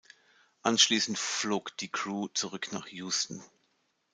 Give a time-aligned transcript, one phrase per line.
[0.63, 3.43] Anschließend flog die Crew zurück nach Houston.